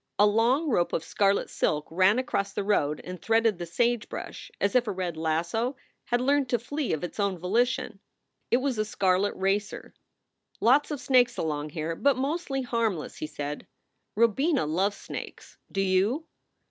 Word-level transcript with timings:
A 0.17 0.25
long 0.25 0.67
rope 0.67 0.93
of 0.93 1.03
scarlet 1.03 1.47
silk 1.47 1.85
ran 1.91 2.17
across 2.17 2.53
the 2.53 2.63
road 2.63 3.01
and 3.03 3.21
threaded 3.21 3.59
the 3.59 3.67
sagebrush 3.67 4.49
as 4.59 4.73
if 4.73 4.87
a 4.87 4.91
red 4.91 5.15
lasso 5.15 5.75
had 6.05 6.19
learned 6.19 6.49
to 6.49 6.57
flee 6.57 6.91
of 6.91 7.03
its 7.03 7.19
own 7.19 7.37
volition. 7.37 7.99
It 8.49 8.57
was 8.57 8.79
a 8.79 8.83
scarlet 8.83 9.35
racer. 9.35 9.93
"Lots 10.59 10.89
of 10.89 10.99
snakes 10.99 11.37
along 11.37 11.69
here, 11.69 11.95
but 11.95 12.17
mostly 12.17 12.63
harmless," 12.63 13.17
he 13.17 13.27
said. 13.27 13.67
"Robina 14.15 14.65
loves 14.65 14.97
snakes. 14.97 15.59
Do 15.71 15.81
you?" 15.81 16.25